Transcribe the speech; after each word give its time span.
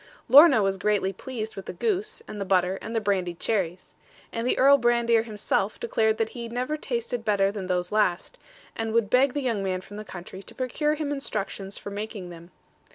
Lorna 0.27 0.63
was 0.63 0.79
greatly 0.79 1.13
pleased 1.13 1.55
with 1.55 1.67
the 1.67 1.73
goose, 1.73 2.23
and 2.27 2.41
the 2.41 2.43
butter, 2.43 2.79
and 2.81 2.95
the 2.95 2.99
brandied 2.99 3.39
cherries; 3.39 3.93
and 4.33 4.47
the 4.47 4.57
Earl 4.57 4.79
Brandir 4.79 5.25
himself 5.25 5.79
declared 5.79 6.17
that 6.17 6.29
he 6.29 6.49
never 6.49 6.75
tasted 6.75 7.23
better 7.23 7.51
than 7.51 7.67
those 7.67 7.91
last, 7.91 8.39
and 8.75 8.93
would 8.93 9.11
beg 9.11 9.33
the 9.35 9.43
young 9.43 9.61
man 9.61 9.79
from 9.81 9.97
the 9.97 10.03
country 10.03 10.41
to 10.41 10.55
procure 10.55 10.95
him 10.95 11.11
instructions 11.11 11.77
for 11.77 11.91
making 11.91 12.31
them. 12.31 12.49